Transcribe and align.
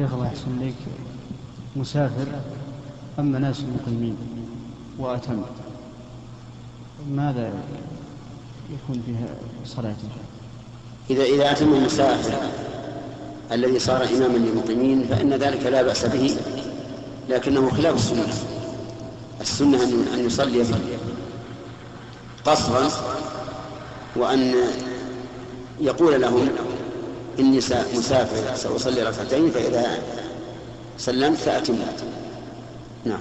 شيخ 0.00 0.12
الله 0.14 0.26
يحسن 0.26 0.60
إليك 0.60 0.74
مسافر 1.76 2.26
أما 3.18 3.38
ناس 3.38 3.60
مقيمين 3.60 4.16
وأتم. 4.98 5.42
ماذا 7.10 7.52
يكون 8.70 9.02
فيها 9.06 9.28
صلاته 9.64 10.08
إذا 11.10 11.22
إذا 11.22 11.52
أتم 11.52 11.74
المسافر 11.74 12.32
الذي 13.52 13.78
صار 13.78 14.04
إماما 14.04 14.38
للمقيمين 14.38 15.04
فإن 15.04 15.32
ذلك 15.32 15.66
لا 15.66 15.82
بأس 15.82 16.06
به 16.06 16.36
لكنه 17.28 17.70
خلاف 17.70 17.94
السنة. 17.94 18.34
السنة 19.40 19.84
أن 20.14 20.26
يصلي 20.26 20.64
قصرا 22.44 22.88
وأن 24.16 24.54
يقول 25.80 26.20
لهم 26.20 26.48
إني 27.38 27.56
مسافر 27.94 28.54
سأصلي 28.56 29.02
ركعتين 29.02 29.50
فإذا 29.50 29.98
سلمت 30.98 31.38
فأتم 31.38 31.74
نعم. 33.04 33.20